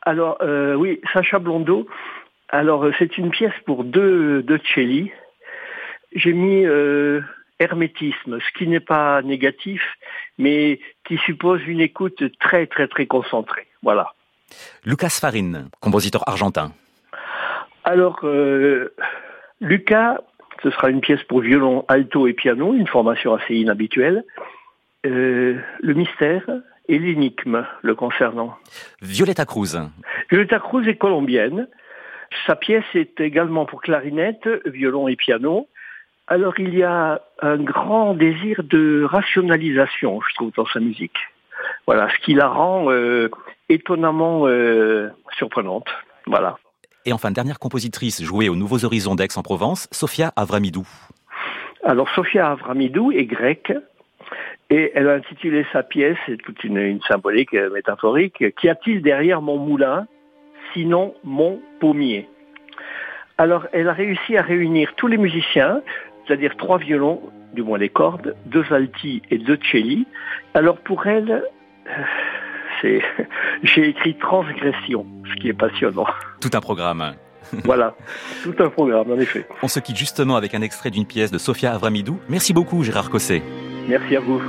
Alors 0.04 0.38
oui, 0.78 1.02
Sacha 1.12 1.40
Blondeau, 1.40 1.88
alors, 2.52 2.84
euh, 2.84 2.94
c'est 3.00 3.18
une 3.18 3.32
pièce 3.32 3.54
pour 3.66 3.86
deux, 3.86 4.44
deux 4.44 4.60
celli. 4.76 5.12
J'ai 6.14 6.34
mis 6.34 6.66
euh, 6.66 7.22
hermétisme, 7.60 8.40
ce 8.40 8.58
qui 8.58 8.68
n'est 8.68 8.82
pas 8.82 9.22
négatif, 9.22 9.82
mais 10.38 10.82
qui 11.06 11.18
suppose 11.20 11.62
une 11.66 11.80
écoute 11.80 12.24
très, 12.40 12.68
très, 12.68 12.90
très 12.90 13.08
concentrée. 13.08 13.68
Voilà. 13.82 14.14
Lucas 14.86 15.18
Farine, 15.22 15.70
compositeur 15.80 16.28
argentin. 16.28 16.74
Alors, 17.86 18.20
euh, 18.24 18.94
Lucas, 19.62 20.20
ce 20.62 20.72
sera 20.72 20.90
une 20.90 21.00
pièce 21.00 21.24
pour 21.24 21.40
violon, 21.40 21.86
alto 21.88 22.28
et 22.28 22.34
piano, 22.34 22.74
une 22.74 22.88
formation 22.88 23.34
assez 23.34 23.56
inhabituelle. 23.56 24.26
le 25.04 25.94
mystère 25.94 26.44
et 26.90 27.00
l'énigme 27.00 27.66
le 27.82 27.96
concernant. 27.96 28.56
Violetta 29.02 29.46
Cruz. 29.46 29.80
Violetta 30.30 30.60
Cruz 30.60 30.88
est 30.88 30.98
colombienne. 30.98 31.70
Sa 32.46 32.56
pièce 32.56 32.86
est 32.94 33.20
également 33.20 33.66
pour 33.66 33.82
clarinette, 33.82 34.48
violon 34.66 35.08
et 35.08 35.16
piano. 35.16 35.68
Alors 36.28 36.60
il 36.60 36.76
y 36.76 36.84
a 36.84 37.22
un 37.42 37.58
grand 37.58 38.14
désir 38.14 38.64
de 38.64 39.04
rationalisation, 39.04 40.22
je 40.28 40.34
trouve, 40.36 40.52
dans 40.56 40.68
sa 40.68 40.80
musique. 40.80 41.18
Voilà, 41.86 42.10
ce 42.10 42.26
qui 42.26 42.34
la 42.34 42.48
rend 42.48 42.90
euh, 42.90 43.30
étonnamment 43.70 44.48
euh, 44.48 45.10
surprenante. 45.38 45.88
Voilà. 46.26 46.58
Et 47.06 47.14
enfin, 47.14 47.32
dernière 47.32 47.60
compositrice 47.60 48.24
jouée 48.24 48.50
aux 48.50 48.56
Nouveaux 48.56 48.86
Horizons 48.86 49.16
d'Aix-en-Provence, 49.16 49.88
Sofia 49.92 50.32
Avramidou. 50.36 50.88
Alors, 51.84 52.08
Sofia 52.10 52.52
Avramidou 52.52 53.12
est 53.12 53.26
grecque 53.26 53.74
et 54.70 54.92
elle 54.94 55.10
a 55.10 55.14
intitulé 55.14 55.66
sa 55.74 55.84
pièce, 55.84 56.18
c'est 56.26 56.38
toute 56.38 56.64
une, 56.64 57.02
symbolique 57.02 57.54
euh, 57.54 57.72
métaphorique, 57.72 58.56
Qu'y 58.56 58.70
a-t-il 58.70 59.02
derrière 59.02 59.42
mon 59.42 59.58
moulin, 59.58 60.06
sinon 60.74 61.14
mon 61.24 61.60
pommier 61.80 62.28
Alors, 63.38 63.68
elle 63.72 63.90
a 63.90 63.94
réussi 63.94 64.38
à 64.38 64.42
réunir 64.42 64.94
tous 64.96 65.08
les 65.08 65.18
musiciens, 65.18 65.82
c'est-à-dire 66.26 66.56
trois 66.58 66.78
violons, 66.78 67.22
du 67.54 67.64
moins 67.64 67.78
les 67.78 67.90
cordes, 67.90 68.36
deux 68.46 68.66
alti 68.72 69.22
et 69.30 69.38
deux 69.38 69.60
celli. 69.72 70.08
Alors, 70.54 70.78
pour 70.78 71.08
elle, 71.08 71.44
j'ai 72.84 73.90
écrit 73.90 74.16
transgression, 74.16 75.06
ce 75.30 75.42
qui 75.42 75.50
est 75.50 75.54
passionnant. 75.54 76.08
Tout 76.40 76.52
un 76.54 76.62
programme. 76.62 77.14
voilà, 77.66 77.96
tout 78.44 78.56
un 78.60 78.70
programme, 78.70 79.12
en 79.12 79.20
effet. 79.20 79.46
On 79.62 79.68
se 79.68 79.80
quitte 79.80 79.98
justement 79.98 80.36
avec 80.36 80.54
un 80.54 80.62
extrait 80.62 80.90
d'une 80.90 81.06
pièce 81.06 81.32
de 81.32 81.38
Sofia 81.38 81.74
Avramidou. 81.74 82.20
Merci 82.30 82.54
beaucoup, 82.54 82.84
Gérard 82.84 83.10
Cosset. 83.10 83.42
Merci 83.88 84.16
à 84.16 84.20
vous. 84.20 84.42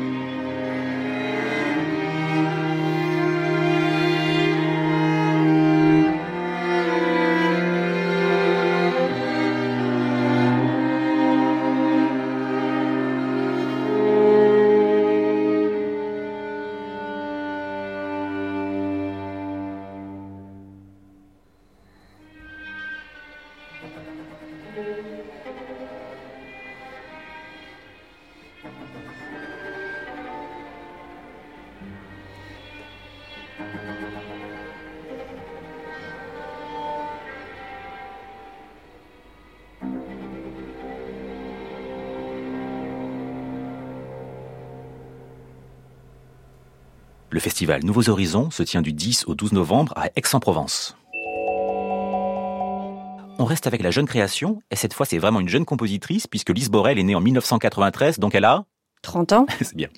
Le 47.32 47.40
festival 47.40 47.82
Nouveaux 47.82 48.10
Horizons 48.10 48.50
se 48.50 48.62
tient 48.62 48.82
du 48.82 48.92
10 48.92 49.24
au 49.26 49.34
12 49.34 49.52
novembre 49.52 49.94
à 49.96 50.10
Aix-en-Provence. 50.16 50.98
On 53.38 53.46
reste 53.46 53.66
avec 53.66 53.82
la 53.82 53.90
jeune 53.90 54.04
création, 54.04 54.60
et 54.70 54.76
cette 54.76 54.92
fois 54.92 55.06
c'est 55.06 55.16
vraiment 55.16 55.40
une 55.40 55.48
jeune 55.48 55.64
compositrice, 55.64 56.26
puisque 56.26 56.50
Lise 56.50 56.68
Borel 56.68 56.98
est 56.98 57.02
née 57.02 57.14
en 57.14 57.22
1993, 57.22 58.18
donc 58.18 58.34
elle 58.34 58.44
a... 58.44 58.66
30 59.00 59.32
ans 59.32 59.46
C'est 59.62 59.74
bien. 59.74 59.88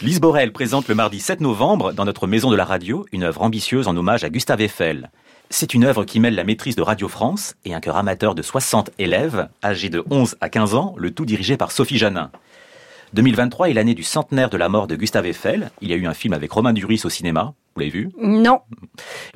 Lise 0.00 0.22
Borel 0.22 0.54
présente 0.54 0.88
le 0.88 0.94
mardi 0.94 1.20
7 1.20 1.42
novembre, 1.42 1.92
dans 1.92 2.06
notre 2.06 2.26
maison 2.26 2.50
de 2.50 2.56
la 2.56 2.64
radio, 2.64 3.04
une 3.12 3.24
œuvre 3.24 3.42
ambitieuse 3.42 3.86
en 3.86 3.94
hommage 3.94 4.24
à 4.24 4.30
Gustave 4.30 4.62
Eiffel. 4.62 5.10
C'est 5.50 5.74
une 5.74 5.84
œuvre 5.84 6.06
qui 6.06 6.18
mêle 6.18 6.34
la 6.34 6.44
maîtrise 6.44 6.76
de 6.76 6.82
Radio 6.82 7.08
France 7.08 7.56
et 7.66 7.74
un 7.74 7.80
chœur 7.80 7.98
amateur 7.98 8.34
de 8.34 8.40
60 8.40 8.90
élèves, 8.98 9.50
âgés 9.62 9.90
de 9.90 10.02
11 10.10 10.36
à 10.40 10.48
15 10.48 10.74
ans, 10.74 10.94
le 10.96 11.10
tout 11.10 11.26
dirigé 11.26 11.58
par 11.58 11.72
Sophie 11.72 11.98
Janin. 11.98 12.30
2023 13.14 13.70
est 13.70 13.74
l'année 13.74 13.94
du 13.94 14.02
centenaire 14.02 14.50
de 14.50 14.56
la 14.56 14.68
mort 14.68 14.88
de 14.88 14.96
Gustave 14.96 15.26
Eiffel. 15.26 15.70
Il 15.80 15.88
y 15.88 15.92
a 15.92 15.96
eu 15.96 16.06
un 16.08 16.14
film 16.14 16.32
avec 16.32 16.50
Romain 16.50 16.72
Duris 16.72 17.02
au 17.04 17.08
cinéma. 17.08 17.54
Vous 17.74 17.80
l'avez 17.80 17.92
vu? 17.92 18.10
Non. 18.20 18.58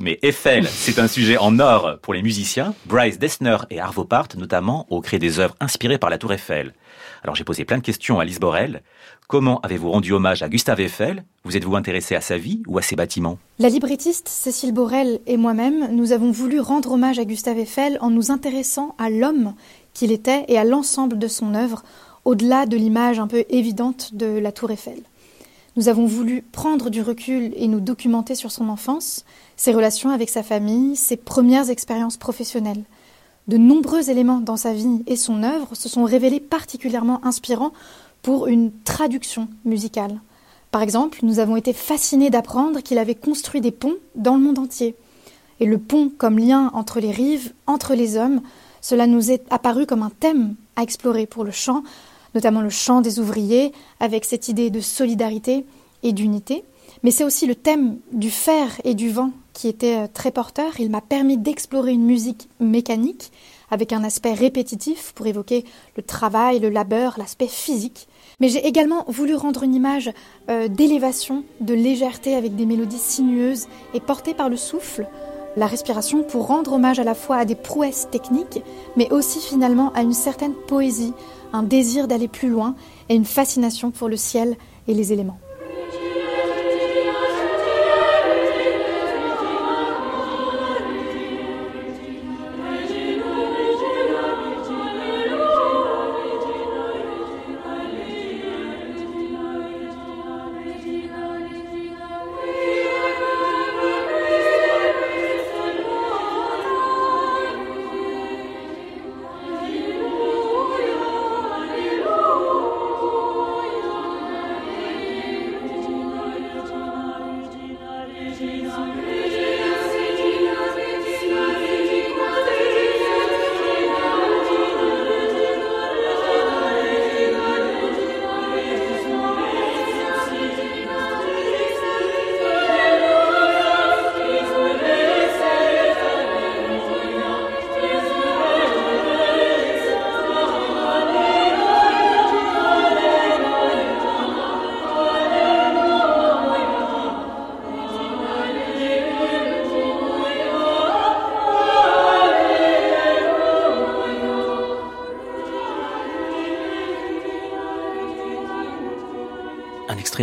Mais 0.01 0.19
Eiffel, 0.23 0.67
c'est 0.67 0.99
un 0.99 1.07
sujet 1.07 1.39
en 1.39 1.61
or 1.61 1.99
pour 2.03 2.13
les 2.13 2.23
musiciens. 2.23 2.75
Bryce 2.87 3.21
Dessner 3.21 3.57
et 3.71 3.79
Arvo 3.79 4.05
Part, 4.05 4.29
notamment, 4.37 4.87
ont 4.91 5.01
créé 5.01 5.21
des 5.21 5.39
œuvres 5.39 5.55
inspirées 5.61 5.99
par 5.99 6.11
la 6.11 6.19
Tour 6.19 6.33
Eiffel. 6.33 6.75
Alors 7.23 7.37
j'ai 7.37 7.45
posé 7.45 7.65
plein 7.65 7.79
de 7.79 7.83
questions 7.83 8.19
à 8.19 8.25
Lise 8.25 8.41
Borel. 8.41 8.83
Comment 9.29 9.61
avez-vous 9.61 9.93
rendu 9.93 10.13
hommage 10.13 10.43
à 10.43 10.49
Gustave 10.49 10.81
Eiffel? 10.81 11.23
Vous 11.45 11.57
êtes-vous 11.57 11.77
intéressé 11.77 12.17
à 12.17 12.21
sa 12.21 12.37
vie 12.37 12.65
ou 12.67 12.79
à 12.79 12.83
ses 12.83 12.97
bâtiments? 12.97 13.39
La 13.61 13.69
librettiste 13.69 14.27
Cécile 14.27 14.73
Borel 14.73 15.21
et 15.29 15.37
moi-même, 15.37 15.95
nous 15.95 16.11
avons 16.11 16.33
voulu 16.33 16.59
rendre 16.59 16.93
hommage 16.93 17.21
à 17.21 17.25
Gustave 17.25 17.59
Eiffel 17.59 17.99
en 18.01 18.11
nous 18.11 18.33
intéressant 18.33 18.97
à 18.99 19.09
l'homme 19.09 19.55
qu'il 19.95 20.11
était 20.11 20.45
et 20.49 20.59
à 20.59 20.65
l'ensemble 20.65 21.19
de 21.19 21.29
son 21.29 21.55
œuvre 21.55 21.83
au-delà 22.29 22.67
de 22.67 22.77
l'image 22.77 23.19
un 23.19 23.27
peu 23.27 23.47
évidente 23.49 24.11
de 24.13 24.27
la 24.27 24.53
tour 24.53 24.71
Eiffel. 24.71 25.01
Nous 25.77 25.89
avons 25.89 26.05
voulu 26.05 26.43
prendre 26.43 26.91
du 26.91 27.01
recul 27.01 27.55
et 27.57 27.69
nous 27.69 27.81
documenter 27.81 28.35
sur 28.35 28.51
son 28.51 28.69
enfance, 28.69 29.25
ses 29.57 29.73
relations 29.73 30.11
avec 30.11 30.29
sa 30.29 30.43
famille, 30.43 30.95
ses 30.95 31.17
premières 31.17 31.71
expériences 31.71 32.19
professionnelles. 32.19 32.85
De 33.47 33.57
nombreux 33.57 34.11
éléments 34.11 34.43
dans 34.43 34.59
sa 34.59 34.75
vie 34.75 35.03
et 35.07 35.17
son 35.17 35.43
œuvre 35.43 35.75
se 35.75 35.89
sont 35.89 36.05
révélés 36.05 36.39
particulièrement 36.39 37.25
inspirants 37.25 37.73
pour 38.21 38.47
une 38.47 38.73
traduction 38.85 39.49
musicale. 39.65 40.21
Par 40.71 40.83
exemple, 40.83 41.21
nous 41.23 41.39
avons 41.39 41.57
été 41.57 41.73
fascinés 41.73 42.29
d'apprendre 42.29 42.83
qu'il 42.83 42.99
avait 42.99 43.15
construit 43.15 43.63
des 43.63 43.73
ponts 43.73 43.97
dans 44.17 44.35
le 44.35 44.43
monde 44.43 44.59
entier. 44.59 44.97
Et 45.61 45.65
le 45.65 45.79
pont 45.79 46.13
comme 46.19 46.39
lien 46.39 46.71
entre 46.75 47.01
les 47.01 47.11
rives, 47.11 47.55
entre 47.67 47.95
les 47.95 48.19
hommes, 48.19 48.43
cela 48.83 49.07
nous 49.07 49.31
est 49.31 49.45
apparu 49.49 49.87
comme 49.87 50.03
un 50.03 50.13
thème 50.21 50.57
à 50.77 50.83
explorer 50.83 51.25
pour 51.25 51.45
le 51.45 51.53
chant, 51.53 51.83
notamment 52.35 52.61
le 52.61 52.71
chant 52.71 53.01
des 53.01 53.19
ouvriers, 53.19 53.73
avec 54.01 54.25
cette 54.25 54.49
idée 54.49 54.71
de 54.71 54.81
solidarité 54.81 55.65
et 56.03 56.13
d'unité. 56.13 56.65
Mais 57.03 57.11
c'est 57.11 57.25
aussi 57.25 57.47
le 57.47 57.55
thème 57.55 57.99
du 58.13 58.31
fer 58.31 58.81
et 58.85 58.95
du 58.95 59.11
vent 59.11 59.31
qui 59.53 59.69
était 59.69 59.99
euh, 59.99 60.07
très 60.13 60.31
porteur. 60.31 60.79
Il 60.79 60.91
m'a 60.91 61.01
permis 61.01 61.37
d'explorer 61.37 61.93
une 61.93 62.05
musique 62.05 62.49
mécanique 62.61 63.33
avec 63.71 63.93
un 63.93 64.05
aspect 64.05 64.33
répétitif 64.33 65.13
pour 65.15 65.27
évoquer 65.27 65.65
le 65.97 66.03
travail, 66.03 66.59
le 66.59 66.71
labeur, 66.71 67.15
l'aspect 67.19 67.49
physique. 67.49 68.09
Mais 68.41 68.49
j'ai 68.49 68.67
également 68.67 69.05
voulu 69.09 69.35
rendre 69.35 69.65
une 69.65 69.75
image 69.75 70.11
euh, 70.49 70.69
d'élévation, 70.69 71.45
de 71.61 71.75
légèreté 71.75 72.35
avec 72.35 72.57
des 72.57 72.67
mélodies 72.67 72.99
sinueuses 72.99 73.67
et 73.95 74.01
portées 74.01 74.35
par 74.35 74.49
le 74.49 74.57
souffle, 74.57 75.07
la 75.57 75.67
respiration 75.67 76.23
pour 76.23 76.47
rendre 76.47 76.75
hommage 76.75 77.01
à 77.01 77.05
la 77.05 77.15
fois 77.15 77.37
à 77.37 77.45
des 77.45 77.57
prouesses 77.57 78.09
techniques, 78.11 78.63
mais 78.97 79.11
aussi 79.11 79.41
finalement 79.41 79.93
à 79.95 80.03
une 80.03 80.13
certaine 80.13 80.55
poésie, 80.55 81.13
un 81.53 81.63
désir 81.63 82.09
d'aller 82.09 82.29
plus 82.29 82.49
loin 82.49 82.75
et 83.09 83.15
une 83.15 83.25
fascination 83.25 83.91
pour 83.91 84.09
le 84.09 84.17
ciel 84.17 84.57
et 84.87 84.95
les 84.95 85.13
éléments. 85.13 85.39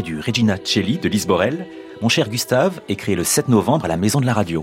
Du 0.05 0.19
Regina 0.19 0.57
Celli 0.63 0.99
de 0.99 1.09
Lise 1.09 1.25
Borel. 1.25 1.65
Mon 1.99 2.09
cher 2.09 2.29
Gustave 2.29 2.79
est 2.87 2.95
créé 2.95 3.15
le 3.15 3.23
7 3.23 3.49
novembre 3.49 3.85
à 3.85 3.87
la 3.87 3.97
Maison 3.97 4.21
de 4.21 4.25
la 4.27 4.33
Radio. 4.33 4.61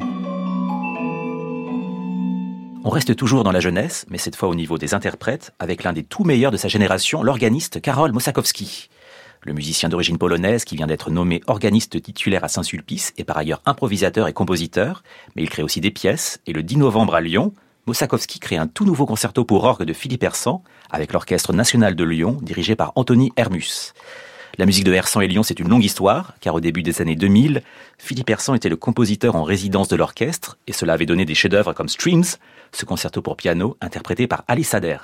On 2.85 2.91
reste 2.91 3.17
toujours 3.17 3.43
dans 3.43 3.51
la 3.51 3.59
jeunesse, 3.59 4.07
mais 4.09 4.19
cette 4.19 4.37
fois 4.37 4.49
au 4.49 4.55
niveau 4.55 4.79
des 4.79 4.95
interprètes, 4.95 5.53
avec 5.59 5.83
l'un 5.83 5.93
des 5.93 6.05
tout 6.05 6.23
meilleurs 6.23 6.53
de 6.53 6.57
sa 6.57 6.69
génération, 6.69 7.25
l'organiste 7.25 7.81
Karol 7.81 8.13
Mosakowski. 8.13 8.89
Le 9.41 9.53
musicien 9.53 9.89
d'origine 9.89 10.17
polonaise 10.17 10.65
qui 10.65 10.77
vient 10.77 10.87
d'être 10.87 11.11
nommé 11.11 11.43
organiste 11.49 12.01
titulaire 12.01 12.45
à 12.45 12.49
Saint-Sulpice 12.49 13.13
est 13.19 13.25
par 13.25 13.37
ailleurs 13.37 13.63
improvisateur 13.67 14.29
et 14.29 14.33
compositeur, 14.33 15.03
mais 15.35 15.43
il 15.43 15.51
crée 15.51 15.65
aussi 15.65 15.81
des 15.81 15.91
pièces, 15.91 16.41
et 16.47 16.53
le 16.53 16.63
10 16.63 16.77
novembre 16.77 17.17
à 17.17 17.21
Lyon, 17.21 17.53
Mosakowski 17.87 18.39
crée 18.39 18.59
un 18.59 18.69
tout 18.69 18.85
nouveau 18.85 19.07
concerto 19.07 19.45
pour 19.45 19.65
orgue 19.65 19.83
de 19.83 19.93
Philippe 19.93 20.23
Hersan 20.23 20.63
avec 20.89 21.13
l'Orchestre 21.13 21.53
national 21.53 21.97
de 21.97 22.05
Lyon 22.05 22.39
dirigé 22.43 22.77
par 22.77 22.93
Anthony 22.95 23.33
Hermus. 23.37 23.93
La 24.59 24.67
musique 24.67 24.85
de 24.85 24.93
Hersan 24.93 25.23
et 25.23 25.29
Lyon, 25.29 25.43
c'est 25.43 25.61
une 25.61 25.69
longue 25.69 25.85
histoire, 25.85 26.35
car 26.41 26.55
au 26.55 26.61
début 26.61 26.83
des 26.83 27.01
années 27.01 27.17
2000, 27.17 27.63
Philippe 27.97 28.29
Hersan 28.29 28.55
était 28.55 28.69
le 28.69 28.77
compositeur 28.77 29.35
en 29.35 29.45
résidence 29.45 29.89
de 29.89 29.97
l'orchestre, 29.97 30.59
et 30.67 30.73
cela 30.73 30.93
avait 30.93 31.07
donné 31.07 31.25
des 31.25 31.35
chefs-d'œuvre 31.35 31.73
comme 31.73 31.89
Streams, 31.89 32.25
ce 32.71 32.85
concerto 32.85 33.23
pour 33.23 33.37
piano 33.37 33.79
interprété 33.81 34.27
par 34.27 34.45
Ali 34.49 34.63
Sader. 34.63 34.99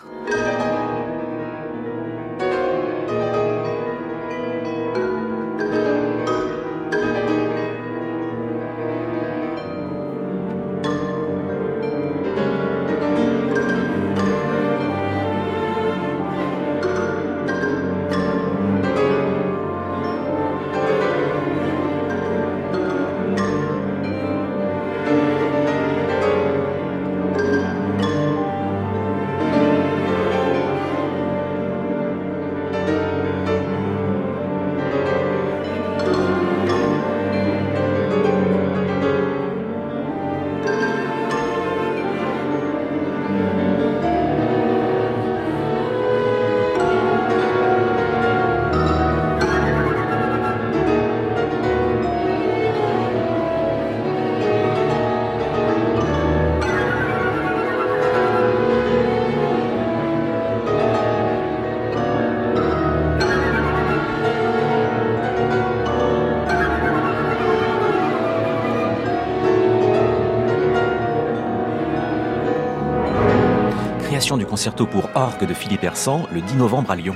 Concerto 74.59 74.87
pour 74.87 75.09
orgue 75.15 75.47
de 75.47 75.55
Philippe 75.55 75.85
Hersan 75.85 76.27
le 76.33 76.41
10 76.41 76.57
novembre 76.57 76.91
à 76.91 76.97
Lyon. 76.97 77.15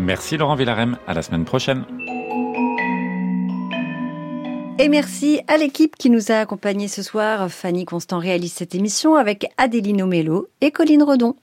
Merci 0.00 0.36
Laurent 0.36 0.56
Villarem, 0.56 0.98
à 1.06 1.14
la 1.14 1.22
semaine 1.22 1.44
prochaine. 1.44 1.84
Et 4.80 4.88
merci 4.88 5.40
à 5.46 5.56
l'équipe 5.56 5.94
qui 5.94 6.10
nous 6.10 6.32
a 6.32 6.40
accompagnés 6.40 6.88
ce 6.88 7.04
soir. 7.04 7.48
Fanny 7.48 7.84
Constant 7.84 8.18
réalise 8.18 8.54
cette 8.54 8.74
émission 8.74 9.14
avec 9.14 9.46
Adéline 9.56 10.02
Omello 10.02 10.48
et 10.62 10.72
Colline 10.72 11.04
Redon. 11.04 11.36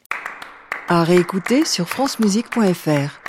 À 0.89 1.05
réécouter 1.05 1.63
sur 1.63 1.87
francemusique.fr. 1.87 3.26